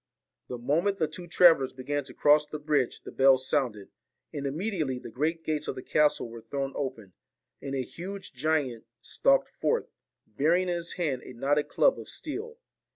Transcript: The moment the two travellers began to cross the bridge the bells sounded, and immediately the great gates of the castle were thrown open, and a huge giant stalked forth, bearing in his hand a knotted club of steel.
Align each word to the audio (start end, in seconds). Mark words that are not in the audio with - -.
The 0.47 0.57
moment 0.57 0.97
the 0.97 1.07
two 1.07 1.27
travellers 1.27 1.73
began 1.73 2.03
to 2.05 2.13
cross 2.15 2.47
the 2.47 2.57
bridge 2.57 3.01
the 3.03 3.11
bells 3.11 3.47
sounded, 3.47 3.89
and 4.33 4.47
immediately 4.47 4.97
the 4.97 5.11
great 5.11 5.43
gates 5.43 5.67
of 5.67 5.75
the 5.75 5.83
castle 5.83 6.27
were 6.27 6.41
thrown 6.41 6.73
open, 6.75 7.13
and 7.61 7.75
a 7.75 7.83
huge 7.83 8.33
giant 8.33 8.85
stalked 9.01 9.51
forth, 9.61 9.91
bearing 10.25 10.69
in 10.69 10.75
his 10.75 10.93
hand 10.93 11.21
a 11.21 11.33
knotted 11.33 11.67
club 11.67 11.99
of 11.99 12.09
steel. 12.09 12.57